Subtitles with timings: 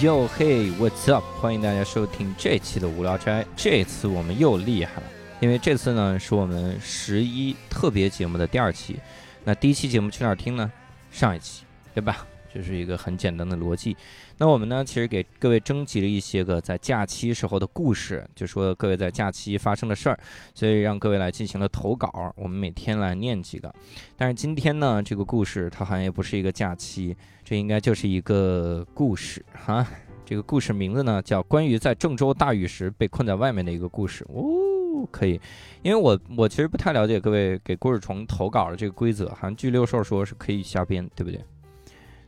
[0.00, 1.22] Yo, hey, what's up？
[1.42, 3.44] 欢迎大家收听这期的无聊斋。
[3.54, 5.02] 这次我们又厉害了，
[5.40, 8.98] 因为这次呢是我们十一特别节目的第二期。
[9.44, 10.72] 那第一期节目去哪儿听呢？
[11.10, 12.26] 上一期，对吧？
[12.52, 13.96] 这是一个很简单的逻辑。
[14.38, 20.18] 那我们呢，其实给各位征集了一些个在假期时候的故事，就说各位在假期发生的事儿，
[20.54, 22.32] 所以让各位来进行了投稿。
[22.36, 23.72] 我们每天来念几个。
[24.16, 29.86] 但是今天呢，这个故事它好像也不是一个假期，这应该就是一个故事哈。
[30.24, 35.40] 这个故事名字呢叫《关于在郑州大雨时被困在外面的一个故事》哦，可以。
[35.82, 41.40] 因为我我其实不太了解各位给故事虫投稿的这个规则，好像据六兽说是可以瞎编，对不对？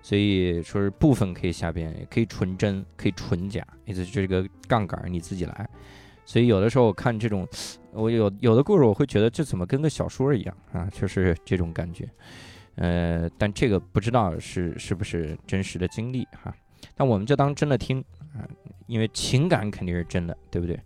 [0.02, 5.68] 所以说是部分可以瞎编，也可以纯真，可以纯假，意思是这个杠杆你自己来。
[6.24, 7.46] 所以有的时候我看这种，
[7.92, 12.08] 我有有的故事我会觉得这怎么跟个小说一样啊，就是这种感觉。
[12.76, 16.54] 呃，但这个不知道是是不是真实的经历哈，
[16.94, 18.02] 但我们就当真的听
[18.34, 18.48] 啊，
[18.86, 20.78] 因为情感肯定是真的，对不对？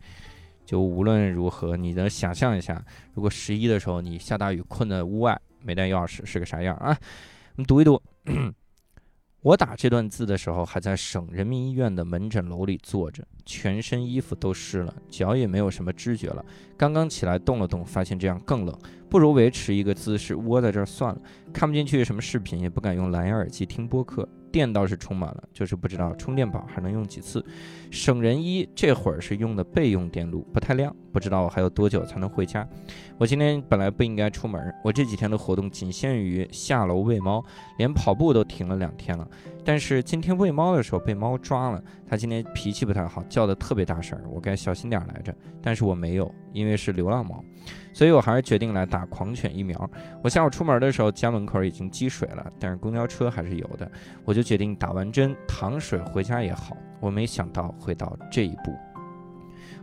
[0.65, 6.99] 就无论如何，你能想象一下，如果十一的时候你下大雨困在屋外没带钥匙是个啥样啊？
[7.55, 8.03] 我们读一读。
[9.47, 16.45] 我打这段字的时候，还在省人民医院的门诊楼里坐着，全身衣服都湿了，脚也没有什么知觉了。
[16.77, 18.77] 刚刚起来动了动，发现这样更冷，
[19.09, 21.21] 不如维持一个姿势窝在这儿算了。
[21.53, 24.29] 看不进去什么视频，也不敢用蓝牙耳机听播客。
[24.53, 27.45] 电倒是充满了，就是不知道充电宝还能用几次。
[27.91, 32.67] 省人一这会儿是用的备用电路，不太亮，不知道我还有多久才能回家。
[33.19, 37.45] 我今天本来不应该出门，我这几天的活动仅限于下楼喂猫，
[37.77, 39.29] 连跑步都停了两天了。
[39.67, 45.35] 但是今天喂猫的时候被猫抓了，它今天脾气不太好，叫的特别大声，我该小心点来着。
[45.61, 47.45] 但是我没有，因为是流浪猫。
[47.93, 49.91] 所以我还是决定来打狂犬疫苗。
[50.23, 53.91] 我下午出门的时候，家门口已经积水了，但是公交车还是有的。
[54.25, 56.77] 我就决定打完针淌水回家也好。
[57.01, 58.73] 我没想到会到这一步。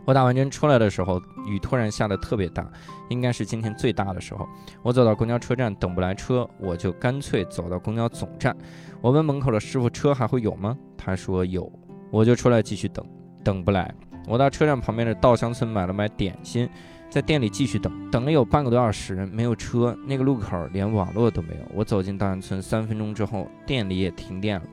[0.04, 2.68] 我打完针出来的时候，雨突然下得特别大，
[3.08, 4.46] 应该是今天最大的时候。
[4.82, 8.56] 我走到公交车站等不来车，我就干脆走到公交总站。
[9.00, 11.70] 我问门口的师傅：“车还会有吗？”他说有。
[12.10, 13.04] 我就出来继续等，
[13.42, 13.92] 等不来。
[14.26, 16.68] 我到车站旁边的稻香村买了买点心。
[17.10, 21.60] 在店里继续等，等了有半个多小时，没有车，那个路口连网络都没有。
[21.72, 24.66] 我走进稻香村，三分钟之后，店里也停电了。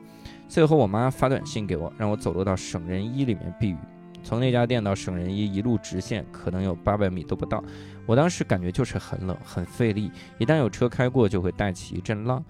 [0.48, 3.76] 最后，我妈发短信给我，让我走路到省人医里面避雨。
[4.22, 7.62] 从那家店到省人医一路直线，可能有八百米都不到。
[8.06, 12.44] 我当时感觉就是很冷，很费力，一旦有车开过，就会带起一阵浪。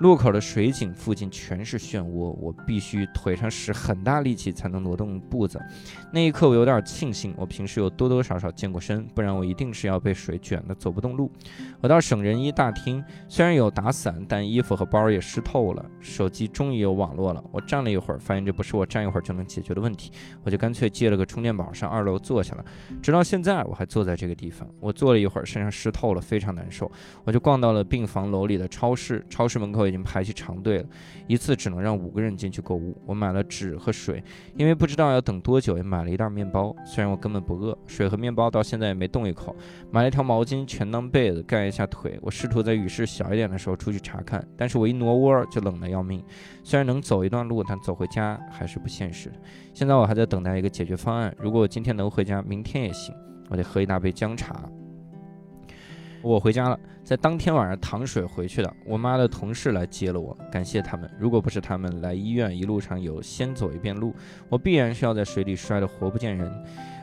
[0.00, 5.60] 路口的水井附近全是漩涡，我必须腿上使很大力气才能挪动步子。
[6.12, 11.30] 那一刻，我有点庆幸，我平时有多多少少健过身，不然我一定是要被水卷得走不动路。
[11.80, 15.86] 我到省人医大厅，虽然有打伞，但衣服和包也湿透了。
[16.00, 20.10] 手机终于有网络了，我站了一会儿，发现这不是我站一会儿就能解决的问题，
[20.42, 22.64] 我就干脆借了个充电宝上二楼坐下了。
[23.00, 24.68] 直到现在，我还坐在这个地方。
[24.80, 26.90] 我坐了一会儿，身上湿透了，非常难受。
[27.22, 29.83] 我就逛到了病房楼里的超市，超市门口。
[29.84, 30.86] 我已经排起长队了，
[31.26, 32.96] 一次只能让五个人进去购物。
[33.04, 34.24] 我买了纸和水，
[34.56, 36.74] 因为不知道要等多久，也买了一袋面包。
[36.86, 39.54] 虽然我根本不饿，水和面包到现在也没动一口。
[39.90, 42.18] 买了一条毛巾，全当被子盖一下腿。
[42.22, 46.24] 我试图在雨势小一点的时候出去查看，但是我一挪窝就冷得要命。
[46.62, 49.30] 虽然能走一段路，但走回家还是不现实。
[49.74, 51.34] 现在我还在等待一个解决方案。
[51.38, 53.14] 如果我今天能回家，明天也行。
[53.50, 54.62] 我得喝一大杯姜茶。
[56.24, 58.74] 我回家了，在当天晚上淌水回去的。
[58.86, 61.08] 我妈的同事来接了我，感谢他们。
[61.18, 64.14] 如果不是他们来医院，一路上有先走一遍路，
[64.48, 66.50] 我必然是要在水里摔得活不见人。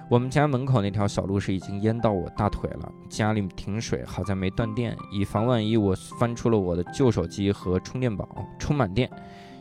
[0.09, 4.97] 我们家门口那条小路是已经淹到我大腿了，家里停水，好在没断电。
[5.11, 8.27] 以防万一，我翻出了我的旧手机和充电宝，
[8.57, 9.07] 充满电。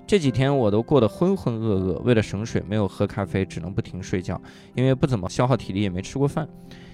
[0.07, 4.41] 这几天我都过得浑浑噩噩，为了省水，没有喝咖啡，只能不停睡觉，
[4.75, 6.49] 因为不怎么消耗体力，也没吃过饭。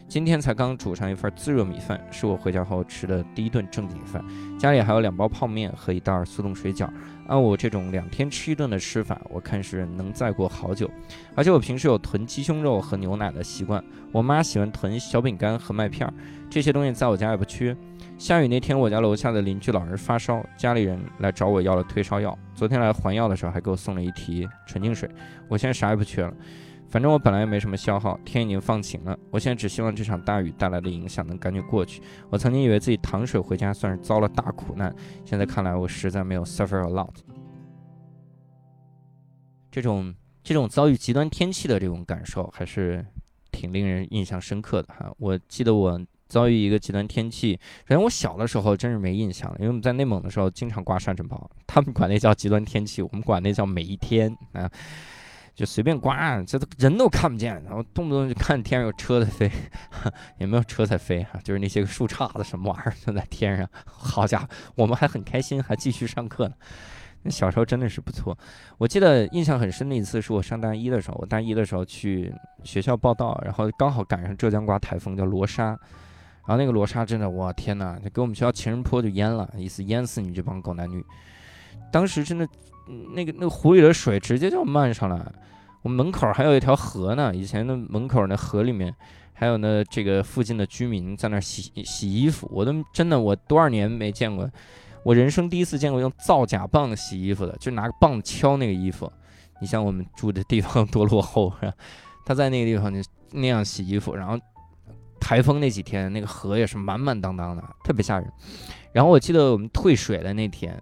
[0.09, 4.25] 今天才刚煮上一份自热米饭，是我回家后吃的第一顿正经饭。
[4.57, 6.89] 家里还有两包泡面和一袋速冻水饺。
[7.27, 10.89] 按我这种两天吃一顿的吃法，我看是能再过好久。
[11.35, 13.83] 而且我平时有囤鸡胸肉和牛奶的习惯，
[14.13, 16.15] 我妈喜欢囤小饼干和麦片儿，
[16.49, 17.77] 这些东西在我家也不缺。
[18.17, 22.39] 下雨那天，我家楼下的邻居老人发烧，家里人来找我要了退烧药。
[22.55, 25.11] 昨天来还药的时候，还给我送了一提纯净水。
[25.49, 26.33] 我现在啥也不缺了。
[26.89, 29.19] 反正我本来也没什么消耗，天已经放晴了。
[29.31, 32.01] 我现在只希望这场大雨带来的影响能赶紧过去。
[32.31, 34.95] 我曾经以为自己淌水回家算是遭了大苦难，
[35.25, 37.15] 现在看来我实在没有 suffer a lot。
[39.71, 43.05] 这种这种遭遇极端天气的这种感受还是
[43.51, 45.13] 挺令人印象深刻的哈。
[45.19, 54.71] 我记得我遭遇一个极端天气，首先我小的时候真是没印象了，因为我们在内蒙的时候经常刮沙尘暴，他们管那叫极端天气，我们管那叫每一天啊。
[55.57, 59.51] 就随便刮，这都人都看不见，然后动不动就看天上有车在飞，
[60.39, 63.67] 也没有车在飞哈，就是那些个树杈子什么玩意儿都在天上。
[63.87, 66.55] 好家伙，我们还很开心，还继续上课呢。
[67.23, 68.37] 那小时候真的是不错。
[68.77, 72.31] 我记得印象很深的一次是我上大一的时候，我大一的时候去
[72.63, 75.79] 学校报道，然后刚好赶上浙江刮台风叫罗莎，然
[76.49, 81.03] 后那个罗莎真的，我天哪，就给我们学校情人坡就淹了，意思淹死你这帮狗男女。
[81.91, 82.47] 当时真的，
[82.87, 85.33] 那个那个湖里的水直接就漫上来。
[85.83, 88.93] 我们门口还有一条河呢，以前的门口那河里面，
[89.33, 94.51] 还有呢这个附近的居民在那洗洗衣服，我都真的我多少年没见过，
[95.05, 99.11] 我人生第一次见过用造假棒洗衣服的，就拿个棒敲那个衣服。
[99.61, 101.73] 你像我们住的地方 多落后是吧？
[102.25, 103.01] 他在那个地方就
[103.31, 104.37] 那样洗衣服，然后
[105.21, 108.29] 台风那几天那个河也是满满当当的，特别吓人。
[108.93, 110.77] 然后我记得我们退水的那天，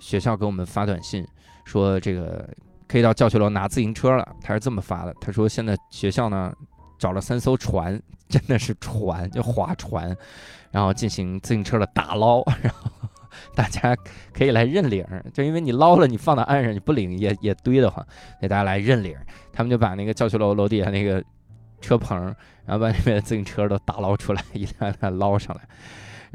[0.00, 1.26] 学校给我们发短信
[1.66, 2.48] 说这个。
[2.88, 5.12] 可以到教学楼拿自行车了，他是这么发的。
[5.20, 6.52] 他说现在学校呢
[7.00, 10.16] 找了三艘船，真的是船，就划船，
[10.70, 12.88] 然后进行自行车的打捞，然后
[13.56, 13.92] 大家
[14.32, 15.04] 可以来认领。
[15.34, 17.96] 就因为你捞了，你放到岸上，你不领也也堆得慌，
[18.38, 19.16] 所以大家来认领。
[19.52, 21.20] 他们就把那个教学楼楼底下那个
[21.80, 22.16] 车棚，
[22.64, 25.62] 然后把那边的自行车都打捞出来，一辆辆捞上来。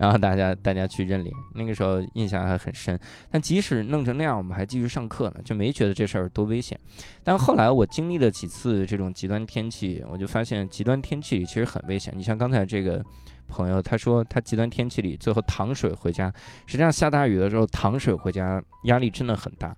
[0.01, 2.99] 然后大家大家去认领，那个时候印象还很深。
[3.29, 6.75] 但即使弄成那样，我们还继续上课呢，就没觉得这事儿多危险。
[7.23, 12.11] 但后来我经历了几次这种极端天气，我就发现极端天气里其实很危险。
[12.17, 12.99] 你像刚才这个
[13.47, 16.33] 朋友，他说他极端天气里最后淌水回家，
[16.65, 19.77] 实际上下大雨的时候淌水回家压力真的很大，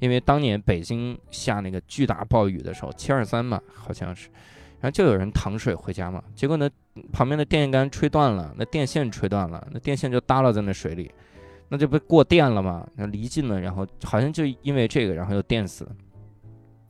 [0.00, 4.30] 因为当年北京下那个巨大暴雨的时候，七二三嘛，好像是。
[4.80, 6.68] 然后就有人淌水回家嘛，结果呢，
[7.12, 11.12] 旁边的电线杆吹断了，那电线吹断了，那电线就耷拉在那水里，
[11.68, 12.86] 那就不过电了嘛？
[12.96, 15.92] 那离近了，然后好像就因为这个，然后又电死了。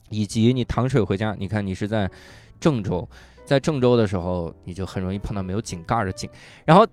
[0.09, 2.11] 以及你淌水回家，你看你是在
[2.59, 3.09] 郑州，
[3.45, 6.29] 在郑州的时候，你就很容易碰到没有井盖的井，
[6.65, 6.85] 然后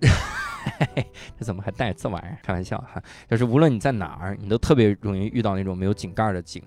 [1.38, 2.38] 这怎么还带这玩意儿？
[2.44, 6.62] 开玩笑哈，就是无论你在哪儿，你都特别容易遇到那种没有井盖的井，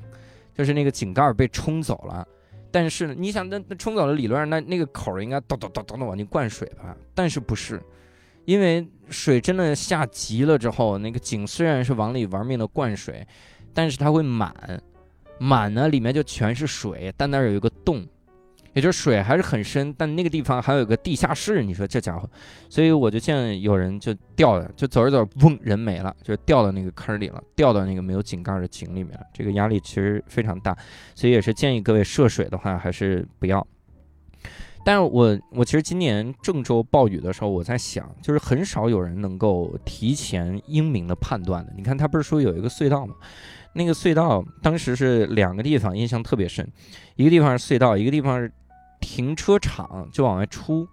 [0.54, 2.26] 就是那个井盖被冲走了。
[2.72, 6.96] 但是呢，你想那那冲澡的，理论上那那个口应该咚咚咚咚咚往进灌水吧？
[7.14, 7.82] 但是不是，
[8.44, 13.26] 因为水真的下急了之后，那个井虽然是往里玩命的灌水，
[13.74, 14.54] 但是它会满，
[15.38, 18.06] 满呢里面就全是水，但那儿有一个洞。
[18.72, 22.28] 也就是水还是很深，但那个地方还有个地下室，你说这家伙，
[22.68, 29.18] 所以我就见有人就掉了，就走着走，嗡，人没了，就掉到那个坑里了，掉到那个没有井盖的井里面。
[29.34, 30.76] 这个压力其实非常大，
[31.16, 33.66] 所以也是建议各位涉水的话还是不要。
[34.84, 41.72] 但是我我其实今年郑州暴雨的时候，我在想，就是很少有人能够提前英明的判断的。
[41.76, 43.16] 你看他不是说有一个隧道吗？
[43.74, 46.66] 那个隧道当时是两个地方，印象特别深，
[47.16, 48.52] 一个地方是隧道，一个地方是。
[49.00, 50.86] 停车场就往外出，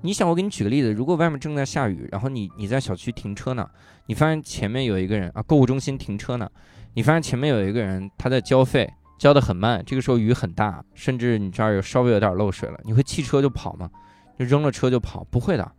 [0.00, 3.68] 你想我给你举个例子，如果外面正在下雨，然后你你在小区停车呢，
[4.06, 6.48] 你发现前面有一个人啊，购物中心停车呢，
[6.94, 13.90] 你发现前面有一个人他在交费，交的很慢，这个时候雨很大，甚至你这儿有稍微有点漏水了，你会弃车就跑吗？
[14.38, 15.22] 就扔了车就跑？
[15.30, 15.72] 不会的，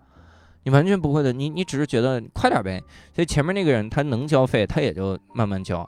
[0.64, 2.82] 你完全不会的，你你只是觉得快点呗，
[3.14, 5.88] 所以前面那个人他能交费，他也就慢慢交。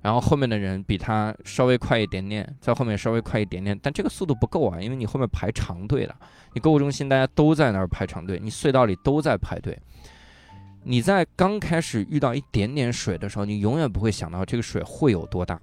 [0.00, 6.16] 然后后面的人比他稍微快一点点，在后面稍微快一点点，但这个速度不够啊，因为你后面排长队了。
[6.54, 9.78] 你购物中心大家都在那儿排长队，你隧道里都在排队。
[10.84, 15.60] 你在刚开始遇到一点点水的时候，你永远不会想到这个水会有多大。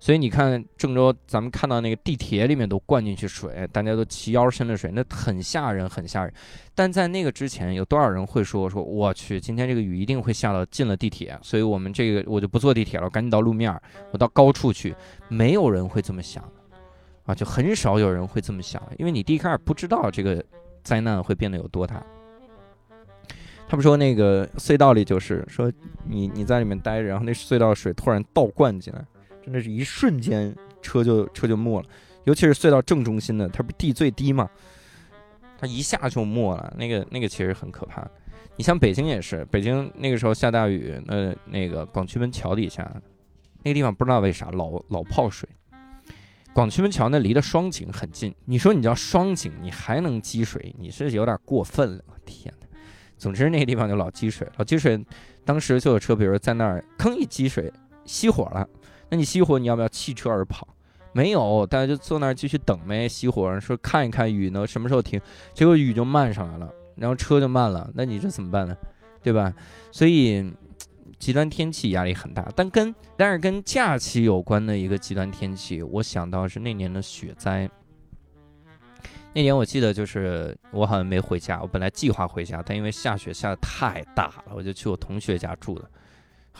[0.00, 6.32] 所以你看郑州，咱们看到那个地铁里面都灌进去水，大家都齐腰深的水，那很吓人，很吓人。
[6.72, 13.76] 但在那个之前，有多少人会说说我去，今天这个雨一定会下到进了地铁，所以我们这个我就不坐地铁了，赶紧到路面，
[14.12, 14.94] 我到高处去。
[15.26, 16.76] 没有人会这么想的，
[17.24, 20.42] 啊，就很少有人会这么想，因为你第一开始不知道这个
[20.84, 22.00] 灾难会变得有多大。
[23.68, 25.70] 他们说那个隧道里就是说
[26.06, 29.04] 你你在里面待着，然后那隧道水突然倒灌进来。
[29.52, 31.88] 那是一瞬间，车就车就没了，
[32.24, 34.48] 尤其是隧道正中心的，它不地最低嘛，
[35.58, 36.74] 它一下就没了。
[36.78, 38.06] 那个那个其实很可怕。
[38.56, 42.90] 你像北京也是，北京那个时候下大雨，那那个广渠门桥底下
[43.62, 45.48] 那个地方不知道为啥老老泡水。
[46.52, 52.04] 广渠门桥那离的双井很近，你说你叫双井，你还能积水，你是有点过分了。
[52.26, 52.66] 天哪！
[53.16, 55.04] 总之那个地方就老积水，老积水，
[55.44, 57.72] 当时就有车，比如在那儿坑一积水
[58.04, 58.68] 熄火了。
[59.10, 60.66] 那你熄火，你要不要弃车而跑？
[61.12, 63.08] 没有，大家就坐那儿继续等呗。
[63.08, 65.20] 熄火，说看一看雨呢什么时候停，
[65.54, 67.90] 结果雨就漫上来了，然后车就慢了。
[67.94, 68.76] 那你这怎么办呢？
[69.22, 69.52] 对吧？
[69.90, 70.52] 所以
[71.18, 77.68] 极端天气压力很大，但跟但是跟假期有关的一个极端天气，我想到是那年的雪灾。
[79.34, 85.90] 那年我记得就是我好像没回家，我本来计划回家，但因为下雪下的太大了，我就去我同学家住了，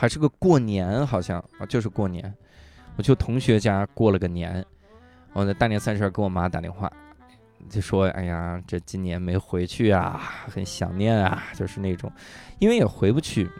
[0.00, 2.32] 还是个过年，好像啊就是过年，
[2.94, 4.64] 我去同学家过了个年。
[5.32, 6.88] 我在大年三十给我妈打电话，
[7.68, 12.12] 就说：“哎呀，这今年没回去啊，很想念啊，就是那种，
[12.60, 13.50] 因为也回不去，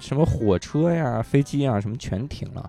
[0.00, 2.68] 什么火车呀、飞机啊，什么全停了。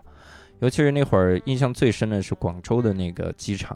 [0.60, 3.76] 尤其是那会儿，印象最深的是广州的那个机场，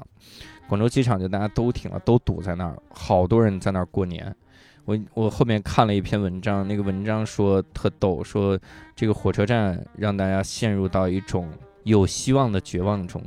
[0.67, 4.35] 广州机场就大家都停了，都堵在那儿，好多人在那儿过年。
[4.85, 8.59] 我我后面看了一篇文章，那个文章说特逗，说
[8.95, 11.47] 这个火车站让大家陷入到一种
[11.83, 13.21] 有希望的绝望中。”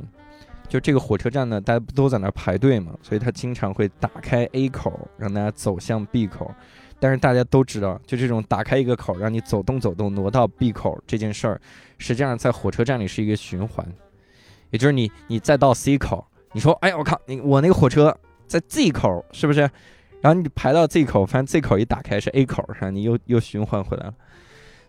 [0.69, 6.51] 就这个火车站呢，大家不都在那儿排队嘛，所以他经常会打开 A 口，让大家走向 B 口。
[6.99, 11.61] 但是大家都知道，就这种打开一个口，让你走动走动，挪到 B 口这件事儿，
[11.99, 13.85] 实际上在火车站里是一个循环。
[14.71, 18.17] 也就是你，你再到 C 口，你说，哎呀，我靠，你我那个火车
[18.47, 19.69] 在 Z 口，是不是？
[20.23, 22.89] 然后你排到 Z 口，发现 Z 口一打开是 A 口，是吧？
[22.89, 24.15] 你又又循环回来了。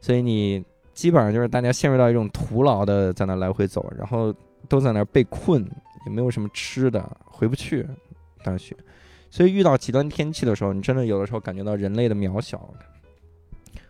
[0.01, 0.65] 所以你
[0.95, 4.35] 基本上就是大家陷入到一种徒劳的在那来回走，然后。
[4.67, 5.63] 都在那被困，
[6.07, 7.87] 也没有什么吃的，回不去
[8.43, 8.75] 大学，
[9.31, 12.67] 所以遇到极端天气的时候，你真的有的时候感觉到人类的渺小。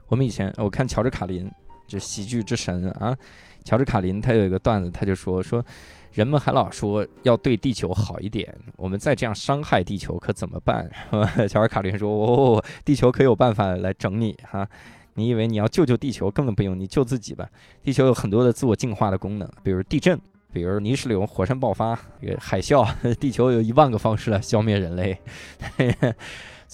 [0.08, 1.48] 我们以前我看乔治卡林，
[1.86, 3.16] 这喜剧之神啊，
[3.62, 5.64] 乔治卡林他有一个段子，他就说说
[6.14, 10.90] 人们还老说要对地球好一点，我们再这样伤害地球可怎么办？
[11.50, 14.66] 乔尔卡林说哦，地球可有办法来整你哈。
[15.14, 17.48] 你以为你要救救地球，根本不用，你救自己吧。
[17.82, 20.18] 地球有很多的自我净化的功能，比如地震。
[20.52, 21.98] 比如泥石流、火山爆发、
[22.38, 25.18] 海啸， 地球有一万个方式来消灭人类，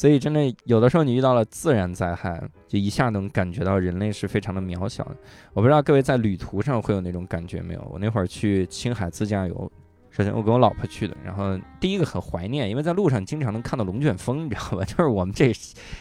[0.00, 5.16] 所以真的有的时候你遇到了自然灾害，就一下能感觉到人类是非常的渺小的。
[5.52, 7.86] 我不知道各位在旅途上会有那种感觉没有？
[7.92, 9.70] 我那会儿去青海自驾游，
[10.08, 14.84] 首先我跟我老婆去的，然后第一个很怀念，因为在路上经常能看到龙卷风，你知道吧？
[14.88, 15.52] 就是我们这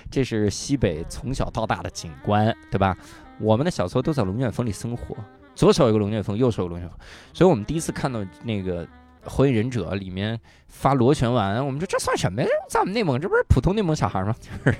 [0.09, 2.97] 这是西北从小到大的景观，对吧？
[3.41, 5.13] 我们的小时候都在龙卷风里生活。
[5.55, 6.97] 左手有个龙卷风，右手有龙卷风，
[7.33, 8.85] 所以我们第一次看到那个
[9.23, 12.47] 《火影忍者》里面发螺旋丸，我们说这算什么呀？
[12.69, 14.35] 在我们内蒙，这不是普通内蒙小孩吗？
[14.39, 14.77] 就是，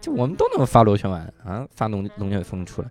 [0.00, 2.88] 就我们都能发螺旋丸啊，发龙龙卷风出来。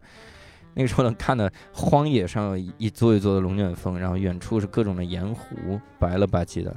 [0.73, 6.75] 那个时候能看到荒野上有一座一座的龙卷风，然后远处是各种的盐湖，白了吧唧的，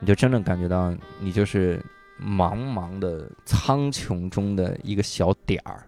[0.00, 1.82] 你就真的感觉到你就是
[2.22, 5.86] 茫茫的苍穹中的一个小点儿。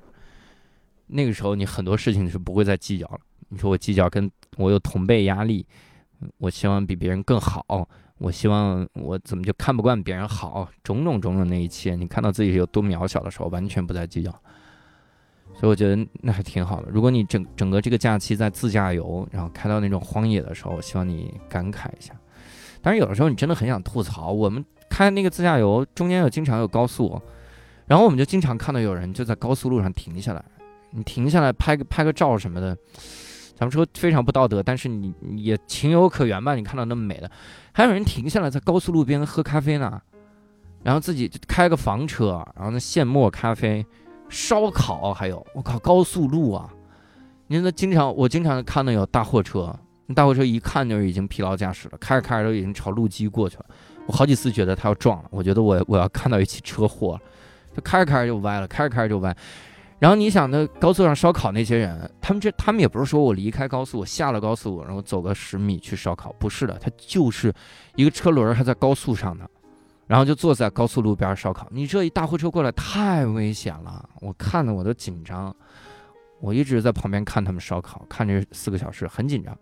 [1.07, 3.19] 那个时候你很多事情是不会再计较了。
[3.51, 5.67] 你说我计较，跟我有同辈压力，
[6.39, 7.65] 我希望比别人更好，
[8.19, 14.31] 我希望我怎么就看不惯别人好，种种种种那一切，你看到自己有多渺小的时候，完全不再计较。
[15.53, 16.89] 所以我觉得那还挺好的。
[16.91, 22.15] 如果你整整个这个假期在自驾游，然后开到那种荒野的时候，希望你感慨一下。
[22.81, 27.21] 但是有的时候你真的很想吐槽，我们开那个自驾游中间有经常有高速，
[27.87, 30.45] 然后我们就经常看到有人就在高速路上停下来，
[30.93, 32.77] 你停下来拍个拍个照什么的。
[33.61, 36.55] 咱们说非常不道德，但是你也情有可原吧？
[36.55, 37.31] 你看到那么美的，
[37.73, 40.01] 还有人停下来在高速路边喝咖啡呢，
[40.83, 43.85] 然后自己开个房车，然后那现磨咖啡、
[44.31, 46.71] 烧烤，还有我靠高速路啊！
[47.49, 49.79] 你那经常我经常看到有大货车，
[50.15, 53.67] 大货车一看就是已经疲劳驾驶了，开着开着都已经朝路基过去了。
[54.07, 57.21] 我好几次觉得他要撞了，我觉得我我要看到一起车祸了，
[57.77, 59.37] 就开着开着就歪了，开着开着就歪。
[60.01, 67.53] 然后你想，那高速上烧烤那些人，他们这他们也不是说我离开高速，我下了高速，然后走个十米去烧烤，不是的，他就是
[67.97, 69.47] 一个车轮还在高速上呢，
[70.07, 71.69] 然后就坐在高速路边烧烤。
[71.71, 75.55] 你这一大货车过来太危险了，我看的我都紧张，
[76.41, 79.55] 我一直在旁边看他们烧烤，看这四个小时很紧张。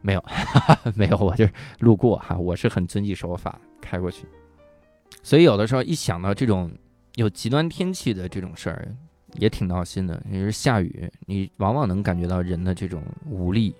[0.00, 0.24] 没有，
[0.96, 1.46] 没有，我就
[1.80, 4.26] 路过哈，我是很遵纪守法开过去。
[5.22, 6.72] 所以有的时候一想到这种
[7.16, 8.96] 有极端天气的这种事儿。
[9.38, 13.74] 也挺闹心的，你是下雨，你往往能感觉到人的这种无力。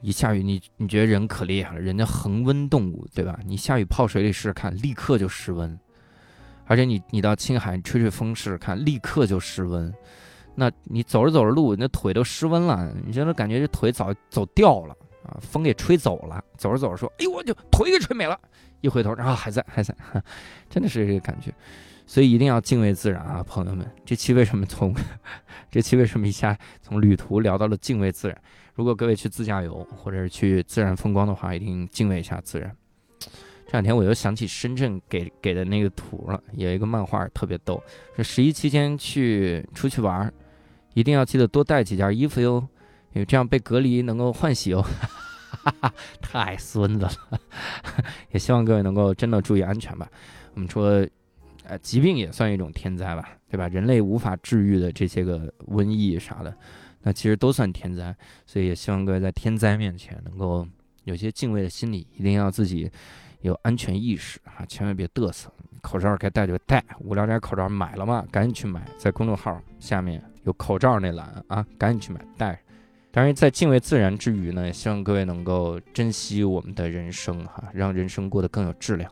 [0.00, 3.40] 一下雨，你你觉得人可厉害了，人家恒温动物对吧？
[3.46, 5.78] 你下雨泡水里试试看，立刻就失温。
[6.66, 9.92] 而且你你到青海吹吹风试试看，立刻就失温。
[10.54, 14.94] 那你走着走着路，那腿都失温了，你真的感觉这腿早走掉了
[15.26, 16.44] 啊，风给吹走了。
[16.58, 18.38] 走着走着说，哎呦我就腿给吹没了，
[18.82, 19.94] 一回头然后还在还在，
[20.68, 21.50] 真的是这个感觉。
[22.06, 23.90] 所以一定要敬畏自然啊，朋友们！
[24.04, 24.94] 这期为什么从
[25.70, 28.38] 这期为什么一下从旅途聊到了敬畏自然？
[28.74, 32.74] 如果各位去自驾游或者是去自然风光的话，一定敬畏一下自然。
[33.66, 37.82] 这两天我又想起深圳给给的那个图了，有一个漫画特别逗，
[38.14, 40.32] 说十一期间去出去玩，
[40.92, 42.66] 一定要记得多带几件衣服哟，
[43.12, 44.84] 因为这样被隔离能够换洗哦。
[46.20, 47.12] 太孙子了，
[48.32, 50.06] 也希望各位能够真的注意安全吧。
[50.52, 51.06] 我们说，
[51.66, 53.68] 呃，疾病也算一种天灾吧，对吧？
[53.68, 56.54] 人类无法治愈的这些个瘟疫啥的，
[57.02, 58.14] 那其实都算天灾。
[58.46, 60.66] 所以也希望各位在天灾面前能够
[61.04, 62.90] 有些敬畏的心理，一定要自己
[63.40, 65.50] 有安全意识啊，千万别嘚瑟。
[65.80, 68.24] 口罩该戴就戴，无聊点口罩买了吗？
[68.30, 72.58] 赶紧去买，在公众号下面有口罩那栏啊，赶紧去买戴。
[73.10, 79.10] 当然，在敬畏自然之余呢，也希望各位能够珍惜我们的人生哈，让人生过得更有质量。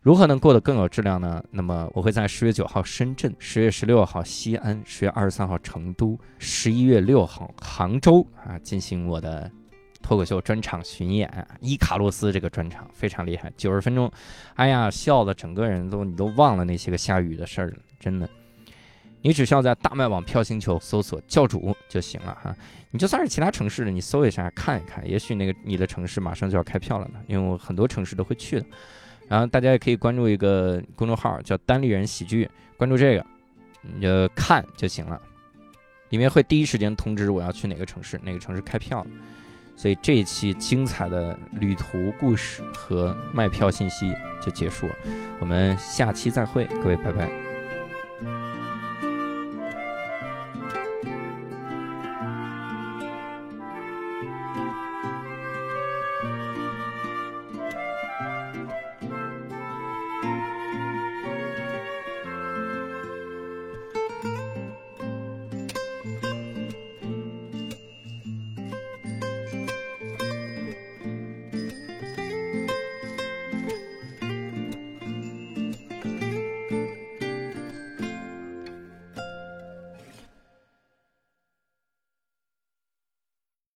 [0.00, 1.42] 如何能过得更有质量呢？
[1.50, 9.50] 那么我会在十月九号深圳，十月十六号西安，十月二十三号成都，十一月六号杭州啊，进行我的
[10.00, 11.46] 脱口秀专场巡演。
[11.60, 14.10] 伊卡洛斯这个专场非常厉害，九十分钟，
[14.54, 18.28] 哎呀，笑的整个人都你都忘了那些个下雨的事儿了，真的。
[19.20, 22.54] 你只需要在大麦网票星球搜索教主就行了哈。
[22.92, 28.66] 你就算是其他城市的，你搜一下看一看，也许那个你的城市马上就要开票了呢，因为我很多城市都会去的。
[29.28, 33.26] 然后大家也可以关注一个公众号叫单立人喜剧，关注这个，
[33.82, 35.20] 你就看就行了，
[36.08, 39.06] 里面会第一时间通知我要去哪个城市，哪个城市开票。
[39.76, 44.12] 所以这一期精彩的旅途故事和卖票信息
[44.44, 44.94] 就结束了，
[45.38, 47.47] 我们下期再会，各位拜拜。